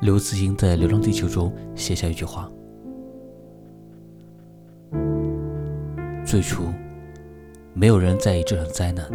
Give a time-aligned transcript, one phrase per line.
[0.00, 2.48] 刘慈欣在《流浪地球》中写下一句话
[6.24, 6.72] ：“最初，
[7.74, 9.10] 没有人在意这场灾难，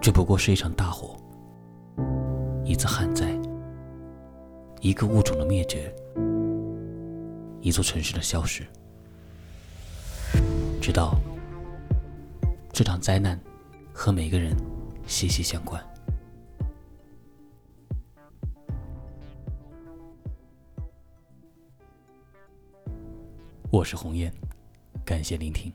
[0.00, 1.16] 这不过是一场大火，
[2.64, 3.38] 一次旱灾，
[4.80, 5.94] 一个物种的灭绝，
[7.60, 8.66] 一座城市的消失。
[10.80, 11.14] 直到
[12.72, 13.38] 这场灾难
[13.92, 14.56] 和每个人
[15.06, 15.80] 息息相关。”
[23.76, 24.32] 我是红艳，
[25.04, 25.70] 感谢聆听。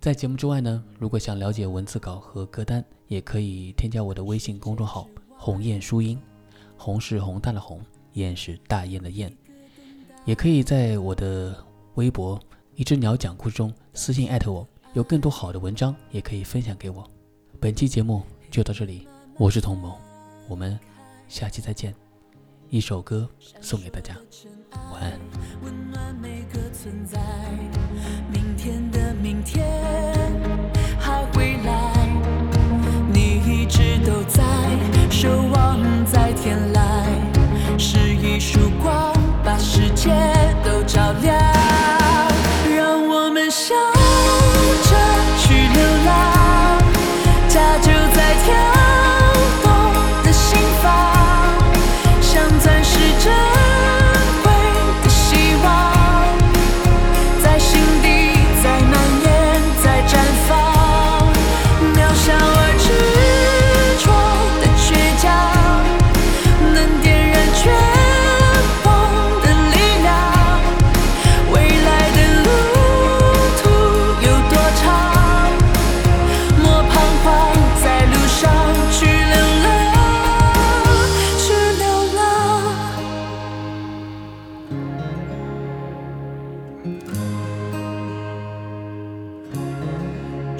[0.00, 5.08] 在节目之外呢，如果想了解文字稿和歌单，也可以添加我的微信公众号
[5.38, 6.20] “红艳书音”，
[6.76, 7.80] 红是宏大的红，
[8.14, 9.32] 艳是大雁的雁。
[10.24, 11.64] 也可以在我的
[11.94, 12.40] 微博
[12.74, 14.66] “一只鸟讲故事”中私信艾特我。
[14.92, 17.08] 有更多好的文章也可以分享给我。
[17.60, 19.94] 本期节目就到这里，我是童萌，
[20.48, 20.76] 我们
[21.28, 21.94] 下期再见。
[22.70, 23.28] 一首歌
[23.60, 24.16] 送给大家，
[24.92, 25.20] 晚安。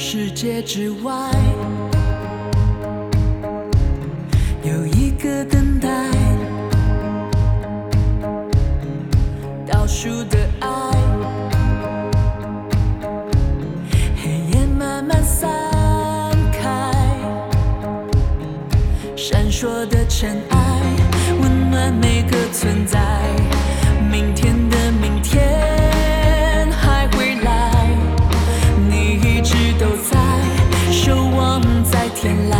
[0.00, 1.12] 世界之外，
[4.62, 5.88] 有一个等待，
[9.66, 10.68] 倒数的爱，
[14.22, 15.50] 黑夜慢慢散
[16.52, 16.92] 开，
[19.16, 20.80] 闪烁的尘埃，
[21.42, 23.00] 温暖每个存在。
[24.10, 24.56] 明天
[32.20, 32.58] 天来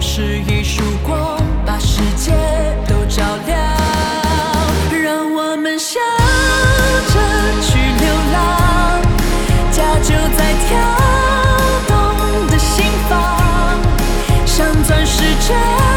[0.00, 2.32] 是一束光，把世界
[2.88, 3.58] 都照亮。
[5.02, 6.00] 让我们笑
[7.12, 7.20] 着
[7.60, 9.02] 去流浪，
[9.70, 10.70] 家就在跳
[11.88, 13.78] 动的心房，
[14.46, 15.93] 像钻石珍。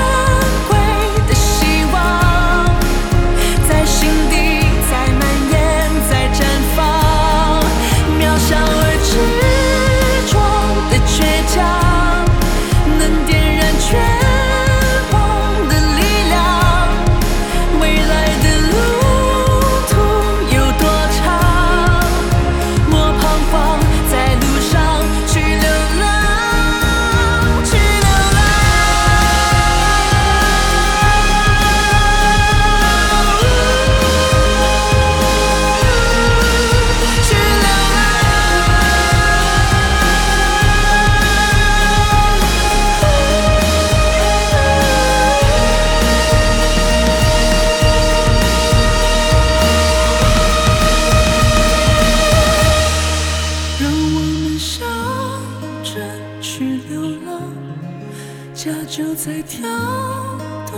[60.27, 60.73] 跳动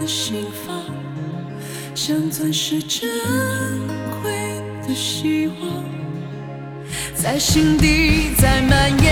[0.00, 0.82] 的心房，
[1.94, 3.08] 像钻石珍
[4.22, 4.32] 贵
[4.86, 5.84] 的希望，
[7.14, 9.03] 在心底，在蔓延，